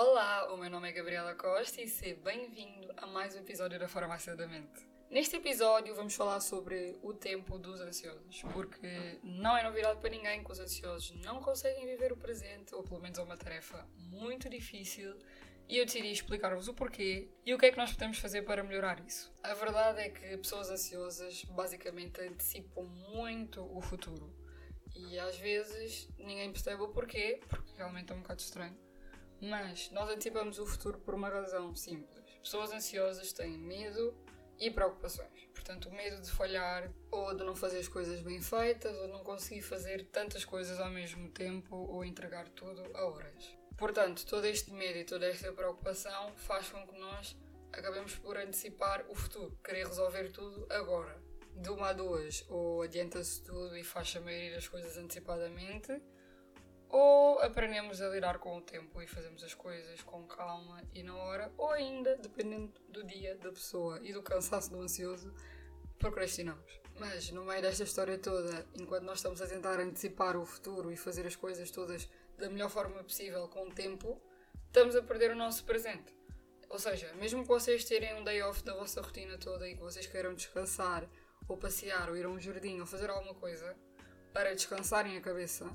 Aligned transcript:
Olá, 0.00 0.54
o 0.54 0.56
meu 0.56 0.70
nome 0.70 0.88
é 0.88 0.92
Gabriela 0.92 1.34
Costa 1.34 1.80
e 1.82 1.88
seja 1.88 2.14
bem-vindo 2.22 2.88
a 2.98 3.04
mais 3.08 3.34
um 3.34 3.40
episódio 3.40 3.80
da 3.80 3.88
Farmácia 3.88 4.36
da 4.36 4.46
Mente. 4.46 4.88
Neste 5.10 5.34
episódio 5.34 5.92
vamos 5.92 6.14
falar 6.14 6.38
sobre 6.38 6.96
o 7.02 7.12
tempo 7.12 7.58
dos 7.58 7.80
ansiosos, 7.80 8.42
porque 8.52 9.18
não 9.24 9.56
é 9.56 9.64
novidade 9.64 9.98
para 9.98 10.10
ninguém 10.10 10.44
que 10.44 10.52
os 10.52 10.60
ansiosos 10.60 11.20
não 11.24 11.42
conseguem 11.42 11.84
viver 11.84 12.12
o 12.12 12.16
presente, 12.16 12.76
ou 12.76 12.84
pelo 12.84 13.00
menos 13.00 13.18
é 13.18 13.22
uma 13.22 13.36
tarefa 13.36 13.88
muito 13.96 14.48
difícil, 14.48 15.18
e 15.68 15.78
eu 15.78 15.84
decidi 15.84 16.12
explicar-vos 16.12 16.68
o 16.68 16.74
porquê 16.74 17.28
e 17.44 17.52
o 17.52 17.58
que 17.58 17.66
é 17.66 17.72
que 17.72 17.76
nós 17.76 17.92
podemos 17.92 18.18
fazer 18.20 18.42
para 18.42 18.62
melhorar 18.62 19.04
isso. 19.04 19.34
A 19.42 19.54
verdade 19.54 20.00
é 20.00 20.10
que 20.10 20.36
pessoas 20.36 20.70
ansiosas 20.70 21.42
basicamente 21.42 22.20
antecipam 22.20 22.84
muito 22.84 23.64
o 23.76 23.82
futuro. 23.82 24.32
E 24.94 25.18
às 25.18 25.36
vezes 25.38 26.08
ninguém 26.16 26.52
percebe 26.52 26.82
o 26.82 26.88
porquê, 26.88 27.40
porque 27.48 27.72
realmente 27.76 28.12
é 28.12 28.14
um 28.14 28.20
bocado 28.20 28.40
estranho. 28.40 28.87
Mas 29.40 29.90
nós 29.90 30.10
antecipamos 30.10 30.58
o 30.58 30.66
futuro 30.66 30.98
por 30.98 31.14
uma 31.14 31.28
razão 31.28 31.74
simples. 31.74 32.24
Pessoas 32.42 32.72
ansiosas 32.72 33.32
têm 33.32 33.56
medo 33.56 34.14
e 34.58 34.70
preocupações. 34.70 35.46
Portanto, 35.54 35.88
o 35.88 35.92
medo 35.92 36.20
de 36.20 36.30
falhar, 36.30 36.90
ou 37.10 37.34
de 37.36 37.44
não 37.44 37.54
fazer 37.54 37.78
as 37.78 37.88
coisas 37.88 38.20
bem 38.22 38.40
feitas, 38.40 38.96
ou 38.96 39.06
de 39.06 39.12
não 39.12 39.22
conseguir 39.22 39.62
fazer 39.62 40.04
tantas 40.06 40.44
coisas 40.44 40.80
ao 40.80 40.90
mesmo 40.90 41.28
tempo, 41.30 41.76
ou 41.76 42.04
entregar 42.04 42.48
tudo 42.48 42.82
a 42.96 43.04
horas. 43.04 43.56
Portanto, 43.76 44.26
todo 44.26 44.44
este 44.46 44.72
medo 44.72 44.98
e 44.98 45.04
toda 45.04 45.26
esta 45.26 45.52
preocupação 45.52 46.32
faz 46.36 46.68
com 46.68 46.84
que 46.86 46.98
nós 46.98 47.36
acabemos 47.72 48.16
por 48.16 48.36
antecipar 48.36 49.04
o 49.08 49.14
futuro, 49.14 49.56
querer 49.62 49.86
resolver 49.86 50.32
tudo 50.32 50.66
agora. 50.70 51.16
De 51.54 51.70
uma 51.70 51.90
a 51.90 51.92
duas, 51.92 52.44
ou 52.48 52.82
adianta-se 52.82 53.42
tudo 53.42 53.76
e 53.76 53.84
faz 53.84 54.14
a 54.16 54.20
maioria 54.20 54.54
das 54.54 54.68
coisas 54.68 54.96
antecipadamente, 54.96 56.00
ou 56.90 57.38
aprendemos 57.40 58.00
a 58.00 58.08
lidar 58.08 58.38
com 58.38 58.56
o 58.56 58.60
tempo 58.60 59.02
e 59.02 59.06
fazemos 59.06 59.42
as 59.44 59.54
coisas 59.54 60.02
com 60.02 60.24
calma 60.24 60.82
e 60.94 61.02
na 61.02 61.14
hora, 61.14 61.52
ou 61.56 61.70
ainda, 61.70 62.16
dependendo 62.16 62.72
do 62.88 63.04
dia, 63.04 63.34
da 63.36 63.50
pessoa 63.50 64.00
e 64.02 64.12
do 64.12 64.22
cansaço 64.22 64.70
do 64.70 64.80
ansioso, 64.80 65.32
procrastinamos. 65.98 66.80
Mas 66.98 67.30
no 67.30 67.44
meio 67.44 67.62
desta 67.62 67.84
história 67.84 68.18
toda, 68.18 68.66
enquanto 68.74 69.04
nós 69.04 69.18
estamos 69.18 69.40
a 69.40 69.46
tentar 69.46 69.78
antecipar 69.78 70.36
o 70.36 70.44
futuro 70.44 70.90
e 70.90 70.96
fazer 70.96 71.26
as 71.26 71.36
coisas 71.36 71.70
todas 71.70 72.08
da 72.36 72.48
melhor 72.48 72.70
forma 72.70 73.02
possível 73.04 73.46
com 73.48 73.68
o 73.68 73.72
tempo, 73.72 74.20
estamos 74.66 74.96
a 74.96 75.02
perder 75.02 75.30
o 75.30 75.36
nosso 75.36 75.64
presente. 75.64 76.16
Ou 76.68 76.78
seja, 76.78 77.12
mesmo 77.14 77.42
que 77.42 77.48
vocês 77.48 77.84
terem 77.84 78.14
um 78.14 78.24
day 78.24 78.42
off 78.42 78.62
da 78.62 78.74
vossa 78.74 79.00
rotina 79.00 79.38
toda 79.38 79.68
e 79.68 79.74
que 79.74 79.80
vocês 79.80 80.06
queiram 80.06 80.34
descansar, 80.34 81.08
ou 81.46 81.56
passear, 81.56 82.10
ou 82.10 82.16
ir 82.16 82.26
a 82.26 82.28
um 82.28 82.38
jardim, 82.38 82.80
ou 82.80 82.86
fazer 82.86 83.08
alguma 83.08 83.34
coisa 83.34 83.76
para 84.32 84.54
descansarem 84.54 85.16
a 85.16 85.20
cabeça, 85.20 85.66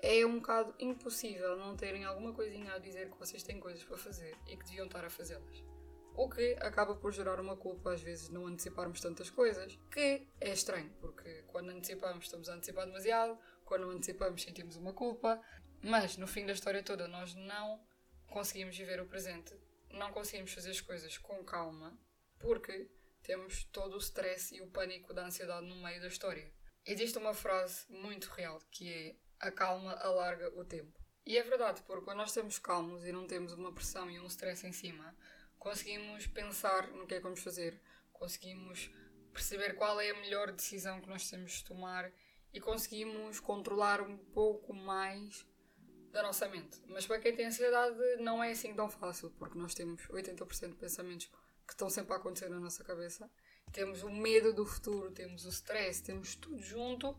é 0.00 0.24
um 0.24 0.36
bocado 0.36 0.74
impossível 0.78 1.56
não 1.56 1.76
terem 1.76 2.04
alguma 2.04 2.32
coisinha 2.32 2.72
a 2.72 2.78
dizer 2.78 3.10
que 3.10 3.18
vocês 3.18 3.42
têm 3.42 3.58
coisas 3.58 3.82
para 3.82 3.96
fazer 3.96 4.36
e 4.46 4.56
que 4.56 4.64
deviam 4.64 4.86
estar 4.86 5.04
a 5.04 5.10
fazê-las. 5.10 5.64
O 6.14 6.30
que 6.30 6.56
acaba 6.60 6.94
por 6.96 7.12
gerar 7.12 7.38
uma 7.38 7.56
culpa, 7.56 7.92
às 7.92 8.00
vezes, 8.00 8.30
não 8.30 8.46
anteciparmos 8.46 9.00
tantas 9.00 9.28
coisas, 9.28 9.78
que 9.90 10.26
é 10.40 10.52
estranho, 10.52 10.90
porque 10.98 11.44
quando 11.48 11.70
antecipamos 11.70 12.24
estamos 12.24 12.48
a 12.48 12.54
antecipar 12.54 12.86
demasiado, 12.86 13.38
quando 13.64 13.82
não 13.82 13.90
antecipamos 13.90 14.42
sentimos 14.42 14.76
uma 14.76 14.94
culpa, 14.94 15.40
mas 15.82 16.16
no 16.16 16.26
fim 16.26 16.46
da 16.46 16.52
história 16.52 16.82
toda 16.82 17.06
nós 17.06 17.34
não 17.34 17.84
conseguimos 18.28 18.76
viver 18.76 19.00
o 19.00 19.06
presente, 19.06 19.54
não 19.90 20.10
conseguimos 20.10 20.52
fazer 20.52 20.70
as 20.70 20.80
coisas 20.80 21.18
com 21.18 21.44
calma, 21.44 21.98
porque 22.38 22.90
temos 23.22 23.64
todo 23.64 23.94
o 23.94 23.98
stress 23.98 24.54
e 24.54 24.62
o 24.62 24.70
pânico 24.70 25.12
da 25.12 25.26
ansiedade 25.26 25.66
no 25.66 25.76
meio 25.82 26.00
da 26.00 26.08
história. 26.08 26.50
Existe 26.84 27.18
uma 27.18 27.34
frase 27.34 27.84
muito 27.90 28.28
real 28.28 28.58
que 28.70 28.88
é 28.88 29.16
a 29.40 29.50
calma 29.50 29.92
alarga 29.94 30.52
o 30.58 30.64
tempo. 30.64 30.98
E 31.24 31.36
é 31.36 31.42
verdade, 31.42 31.82
porque 31.82 32.04
quando 32.04 32.18
nós 32.18 32.30
estamos 32.30 32.58
calmos 32.58 33.04
e 33.04 33.12
não 33.12 33.26
temos 33.26 33.52
uma 33.52 33.72
pressão 33.72 34.08
e 34.10 34.20
um 34.20 34.26
stress 34.26 34.66
em 34.66 34.72
cima, 34.72 35.14
conseguimos 35.58 36.26
pensar 36.26 36.88
no 36.88 37.06
que 37.06 37.14
é 37.14 37.16
que 37.16 37.22
vamos 37.24 37.40
fazer, 37.40 37.80
conseguimos 38.12 38.90
perceber 39.32 39.74
qual 39.74 40.00
é 40.00 40.10
a 40.10 40.20
melhor 40.20 40.52
decisão 40.52 41.00
que 41.00 41.08
nós 41.08 41.28
temos 41.28 41.52
de 41.52 41.64
tomar 41.64 42.10
e 42.52 42.60
conseguimos 42.60 43.40
controlar 43.40 44.00
um 44.00 44.16
pouco 44.16 44.72
mais 44.72 45.44
da 46.12 46.22
nossa 46.22 46.48
mente. 46.48 46.80
Mas 46.86 47.06
para 47.06 47.18
quem 47.18 47.34
tem 47.34 47.46
ansiedade 47.46 47.98
não 48.20 48.42
é 48.42 48.52
assim 48.52 48.72
tão 48.74 48.88
fácil, 48.88 49.30
porque 49.38 49.58
nós 49.58 49.74
temos 49.74 50.02
80% 50.06 50.70
de 50.70 50.76
pensamentos 50.76 51.26
que 51.66 51.72
estão 51.72 51.90
sempre 51.90 52.14
a 52.14 52.16
acontecer 52.16 52.48
na 52.48 52.58
nossa 52.58 52.82
cabeça. 52.84 53.30
Temos 53.72 54.02
o 54.02 54.10
medo 54.10 54.54
do 54.54 54.64
futuro, 54.64 55.10
temos 55.10 55.44
o 55.44 55.48
stress, 55.48 56.02
temos 56.02 56.34
tudo 56.36 56.62
junto. 56.62 57.14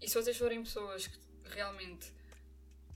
E 0.00 0.08
se 0.08 0.14
vocês 0.14 0.36
forem 0.36 0.62
pessoas 0.62 1.06
que 1.06 1.18
realmente 1.50 2.12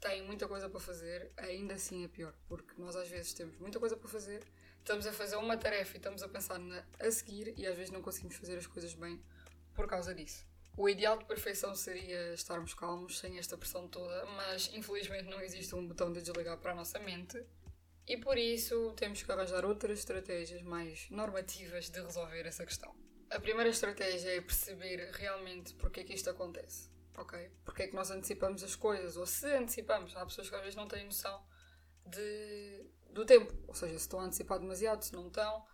têm 0.04 0.22
muita 0.22 0.47
coisa 0.47 0.69
para 0.69 0.81
fazer, 0.81 1.31
ainda 1.37 1.75
assim 1.75 2.04
é 2.04 2.09
pior, 2.09 2.34
porque 2.47 2.75
nós 2.76 2.94
às 2.94 3.09
vezes 3.09 3.32
temos 3.32 3.56
muita 3.59 3.81
coisa 3.81 3.97
para 3.97 4.09
fazer, 4.09 4.42
estamos 4.78 5.06
a 5.06 5.12
fazer 5.12 5.37
uma 5.37 5.56
tarefa 5.56 5.94
e 5.94 5.97
estamos 5.97 6.22
a 6.22 6.28
pensar 6.28 6.59
na 6.59 6.84
a 7.00 7.10
seguir 7.10 7.54
e 7.56 7.66
às 7.66 7.75
vezes 7.75 7.91
não 7.91 8.03
conseguimos 8.03 8.37
fazer 8.37 8.59
as 8.59 8.66
coisas 8.66 8.93
bem 8.93 9.19
por 9.75 9.87
causa 9.87 10.14
disso. 10.14 10.47
O 10.76 10.88
ideal 10.88 11.16
de 11.16 11.25
perfeição 11.25 11.75
seria 11.75 12.34
estarmos 12.34 12.75
calmos, 12.75 13.19
sem 13.19 13.38
esta 13.38 13.56
pressão 13.56 13.88
toda, 13.88 14.26
mas 14.26 14.70
infelizmente 14.75 15.31
não 15.31 15.41
existe 15.41 15.75
um 15.75 15.87
botão 15.87 16.12
de 16.12 16.20
desligar 16.20 16.59
para 16.59 16.72
a 16.72 16.75
nossa 16.75 16.98
mente 16.98 17.43
e 18.06 18.19
por 18.19 18.37
isso 18.37 18.93
temos 18.97 19.22
que 19.22 19.32
arranjar 19.32 19.64
outras 19.64 20.00
estratégias 20.00 20.60
mais 20.60 21.09
normativas 21.09 21.88
de 21.88 22.00
resolver 22.03 22.44
essa 22.44 22.66
questão. 22.66 22.94
A 23.31 23.41
primeira 23.41 23.70
estratégia 23.70 24.37
é 24.37 24.41
perceber 24.43 25.10
realmente 25.12 25.72
porque 25.75 26.00
é 26.00 26.04
que 26.04 26.12
isto 26.12 26.28
acontece 26.28 26.94
ok? 27.16 27.50
Porque 27.64 27.84
é 27.84 27.86
que 27.88 27.94
nós 27.94 28.10
antecipamos 28.10 28.62
as 28.62 28.75
coisas, 28.75 29.16
ou 29.16 29.26
se 29.26 29.47
antecipamos. 29.47 30.14
Há 30.16 30.25
pessoas 30.25 30.48
que 30.48 30.54
às 30.54 30.60
vezes 30.60 30.76
não 30.76 30.88
têm 30.88 31.04
noção 31.04 31.44
de, 32.06 32.86
do 33.10 33.25
tempo, 33.25 33.52
ou 33.66 33.75
seja, 33.75 33.94
se 33.94 34.00
estão 34.00 34.20
a 34.20 34.25
antecipar 34.25 34.58
demasiado, 34.58 35.02
se 35.02 35.12
não 35.12 35.28
estão, 35.28 35.64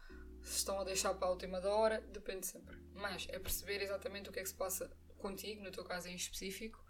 se 0.43 0.59
estão 0.59 0.81
a 0.81 0.85
deixar 0.85 1.15
para 1.15 1.29
a 1.29 1.31
última 1.31 1.61
da 1.61 1.73
hora, 1.73 2.01
depende 2.13 2.47
sempre. 2.47 2.77
Mas 2.95 3.27
é 3.31 3.39
perceber 3.39 3.83
exatamente 3.83 4.29
o 4.29 4.33
que 4.33 4.41
é 4.41 4.43
que 4.43 4.49
se 4.49 4.55
passa 4.55 4.91
contigo, 5.19 5.63
no 5.63 5.71
teu 5.71 5.85
caso 5.85 6.09
em 6.09 6.15
específico, 6.15 6.85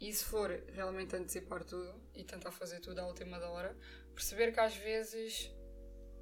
e 0.00 0.12
se 0.12 0.24
for 0.24 0.50
realmente 0.72 1.14
antecipar 1.14 1.64
tudo 1.64 1.94
e 2.14 2.24
tentar 2.24 2.50
fazer 2.50 2.80
tudo 2.80 2.98
à 2.98 3.06
última 3.06 3.38
da 3.38 3.48
hora, 3.48 3.76
perceber 4.14 4.52
que 4.52 4.58
às 4.58 4.76
vezes 4.76 5.50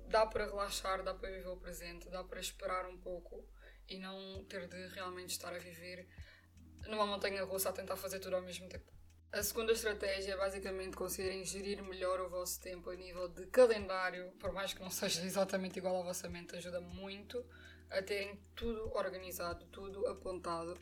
dá 0.06 0.26
para 0.26 0.44
relaxar, 0.44 1.02
dá 1.02 1.14
para 1.14 1.30
viver 1.30 1.48
o 1.48 1.56
presente, 1.56 2.08
dá 2.10 2.22
para 2.22 2.40
esperar 2.40 2.86
um 2.86 2.98
pouco 2.98 3.46
e 3.88 3.98
não 3.98 4.44
ter 4.44 4.68
de 4.68 4.88
realmente 4.88 5.30
estar 5.30 5.54
a 5.54 5.58
viver 5.58 6.06
numa 6.88 7.06
montanha 7.06 7.44
russa 7.44 7.70
a 7.70 7.72
tentar 7.72 7.96
fazer 7.96 8.18
tudo 8.18 8.36
ao 8.36 8.42
mesmo 8.42 8.68
tempo. 8.68 8.90
A 9.32 9.44
segunda 9.44 9.72
estratégia 9.72 10.32
é 10.32 10.36
basicamente 10.36 10.96
conseguirem 10.96 11.44
gerir 11.44 11.80
melhor 11.84 12.20
o 12.20 12.28
vosso 12.28 12.60
tempo 12.60 12.90
a 12.90 12.96
nível 12.96 13.28
de 13.28 13.46
calendário, 13.46 14.32
por 14.40 14.52
mais 14.52 14.74
que 14.74 14.80
não 14.80 14.90
seja 14.90 15.22
exatamente 15.24 15.78
igual 15.78 16.00
à 16.00 16.02
vossa 16.02 16.28
mente, 16.28 16.56
ajuda 16.56 16.80
muito 16.80 17.44
a 17.90 18.02
terem 18.02 18.40
tudo 18.56 18.90
organizado, 18.96 19.64
tudo 19.66 20.06
apontado, 20.08 20.76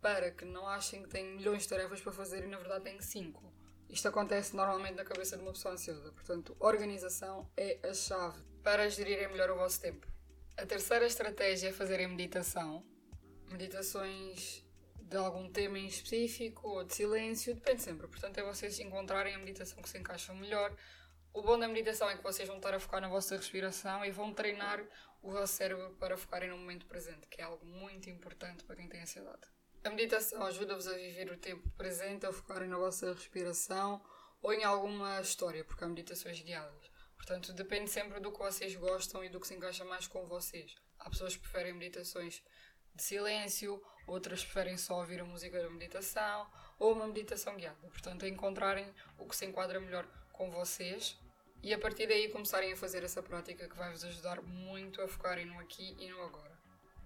para 0.00 0.30
que 0.30 0.44
não 0.44 0.66
achem 0.66 1.02
que 1.02 1.08
têm 1.08 1.36
milhões 1.36 1.62
de 1.62 1.68
tarefas 1.68 2.00
para 2.00 2.12
fazer 2.12 2.44
e 2.44 2.46
na 2.46 2.56
verdade 2.56 2.84
têm 2.84 3.00
cinco. 3.00 3.52
Isto 3.90 4.08
acontece 4.08 4.56
normalmente 4.56 4.94
na 4.94 5.04
cabeça 5.04 5.36
de 5.36 5.42
uma 5.42 5.52
pessoa 5.52 5.74
ansiosa, 5.74 6.10
portanto, 6.12 6.56
organização 6.58 7.50
é 7.56 7.78
a 7.86 7.92
chave 7.92 8.42
para 8.62 8.88
gerirem 8.88 9.28
melhor 9.28 9.50
o 9.50 9.56
vosso 9.56 9.80
tempo. 9.80 10.06
A 10.56 10.64
terceira 10.64 11.06
estratégia 11.06 11.68
é 11.68 11.72
fazerem 11.72 12.08
meditação. 12.08 12.82
Meditações 13.50 14.65
de 15.08 15.16
algum 15.16 15.48
tema 15.48 15.78
em 15.78 15.86
específico 15.86 16.68
ou 16.68 16.84
de 16.84 16.94
silêncio, 16.94 17.54
depende 17.54 17.82
sempre. 17.82 18.08
Portanto, 18.08 18.38
é 18.38 18.42
vocês 18.42 18.78
encontrarem 18.80 19.34
a 19.34 19.38
meditação 19.38 19.80
que 19.80 19.88
se 19.88 19.98
encaixam 19.98 20.34
melhor. 20.34 20.76
O 21.32 21.42
bom 21.42 21.58
da 21.58 21.68
meditação 21.68 22.10
é 22.10 22.16
que 22.16 22.22
vocês 22.22 22.48
vão 22.48 22.56
estar 22.56 22.74
a 22.74 22.80
focar 22.80 23.00
na 23.00 23.08
vossa 23.08 23.36
respiração 23.36 24.04
e 24.04 24.10
vão 24.10 24.34
treinar 24.34 24.84
o 25.22 25.30
vosso 25.30 25.54
cérebro 25.54 25.94
para 26.00 26.16
focarem 26.16 26.50
no 26.50 26.58
momento 26.58 26.86
presente, 26.86 27.28
que 27.28 27.40
é 27.40 27.44
algo 27.44 27.64
muito 27.64 28.10
importante 28.10 28.64
para 28.64 28.74
quem 28.74 28.88
tem 28.88 29.00
ansiedade. 29.00 29.42
A 29.84 29.90
meditação 29.90 30.42
ajuda-vos 30.44 30.88
a 30.88 30.94
viver 30.94 31.30
o 31.30 31.36
tempo 31.36 31.70
presente, 31.76 32.26
a 32.26 32.32
focarem 32.32 32.68
na 32.68 32.76
vossa 32.76 33.12
respiração 33.12 34.02
ou 34.42 34.52
em 34.52 34.64
alguma 34.64 35.20
história, 35.20 35.64
porque 35.64 35.84
há 35.84 35.88
meditações 35.88 36.40
guiadas. 36.40 36.90
Portanto, 37.16 37.52
depende 37.52 37.90
sempre 37.90 38.18
do 38.18 38.32
que 38.32 38.38
vocês 38.38 38.74
gostam 38.74 39.22
e 39.22 39.28
do 39.28 39.38
que 39.38 39.46
se 39.46 39.54
encaixa 39.54 39.84
mais 39.84 40.08
com 40.08 40.26
vocês. 40.26 40.74
Há 40.98 41.08
pessoas 41.10 41.36
que 41.36 41.42
preferem 41.42 41.74
meditações 41.74 42.42
de 42.96 43.02
silêncio, 43.02 43.82
outras 44.06 44.42
preferem 44.42 44.76
só 44.76 44.98
ouvir 44.98 45.20
a 45.20 45.24
música 45.24 45.62
da 45.62 45.70
meditação 45.70 46.46
ou 46.78 46.92
uma 46.92 47.06
meditação 47.06 47.56
guiada. 47.56 47.76
Portanto, 47.88 48.24
é 48.24 48.28
encontrarem 48.28 48.86
o 49.18 49.26
que 49.26 49.36
se 49.36 49.46
enquadra 49.46 49.78
melhor 49.78 50.06
com 50.32 50.50
vocês 50.50 51.18
e 51.62 51.72
a 51.72 51.78
partir 51.78 52.06
daí 52.06 52.28
começarem 52.28 52.72
a 52.72 52.76
fazer 52.76 53.02
essa 53.02 53.22
prática 53.22 53.68
que 53.68 53.76
vai 53.76 53.90
vos 53.90 54.04
ajudar 54.04 54.42
muito 54.42 55.00
a 55.02 55.08
focarem 55.08 55.46
no 55.46 55.58
aqui 55.58 55.96
e 55.98 56.08
no 56.08 56.22
agora. 56.22 56.56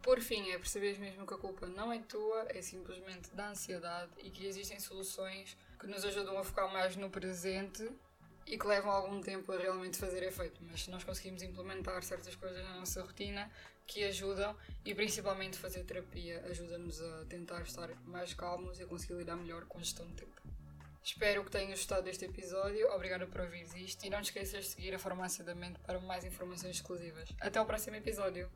Por 0.02 0.20
fim, 0.20 0.50
é 0.50 0.58
perceber 0.58 0.98
mesmo 0.98 1.26
que 1.26 1.34
a 1.34 1.38
culpa 1.38 1.66
não 1.66 1.92
é 1.92 1.98
tua, 1.98 2.46
é 2.48 2.62
simplesmente 2.62 3.31
da 3.34 3.50
ansiedade 3.50 4.10
e 4.19 4.31
que 4.31 4.46
existem 4.46 4.81
soluções 4.81 5.56
que 5.78 5.87
nos 5.87 6.04
ajudam 6.04 6.38
a 6.38 6.44
focar 6.44 6.72
mais 6.72 6.96
no 6.96 7.10
presente 7.10 7.90
e 8.50 8.58
que 8.58 8.67
levam 8.67 8.91
algum 8.91 9.20
tempo 9.20 9.52
a 9.52 9.56
realmente 9.56 9.97
fazer 9.97 10.23
efeito. 10.25 10.61
Mas 10.62 10.88
nós 10.88 11.05
conseguimos 11.05 11.43
implementar 11.43 12.02
certas 12.02 12.35
coisas 12.35 12.62
na 12.64 12.75
nossa 12.75 13.00
rotina, 13.00 13.50
que 13.87 14.05
ajudam 14.05 14.56
e 14.85 14.94
principalmente 14.94 15.56
fazer 15.56 15.85
terapia 15.85 16.44
ajuda-nos 16.50 17.00
a 17.00 17.25
tentar 17.26 17.62
estar 17.62 17.88
mais 18.05 18.35
calmos 18.35 18.79
e 18.79 18.82
a 18.82 18.87
conseguir 18.87 19.14
lidar 19.14 19.37
melhor 19.37 19.64
com 19.67 19.79
a 19.79 19.81
gestão 19.81 20.06
de 20.08 20.14
tempo. 20.14 20.43
Espero 21.02 21.44
que 21.44 21.50
tenhas 21.50 21.70
gostado 21.70 22.02
deste 22.02 22.25
episódio. 22.25 22.87
Obrigada 22.93 23.26
por 23.26 23.41
ouvir 23.41 23.67
isto. 23.76 24.05
E 24.05 24.11
não 24.11 24.20
te 24.20 24.26
esqueças 24.26 24.64
de 24.64 24.70
seguir 24.70 24.94
a 24.94 24.99
Farmácia 24.99 25.43
da 25.43 25.55
Mente 25.55 25.79
para 25.81 25.99
mais 26.00 26.25
informações 26.25 26.76
exclusivas. 26.76 27.29
Até 27.41 27.58
ao 27.58 27.64
próximo 27.64 27.97
episódio. 27.97 28.50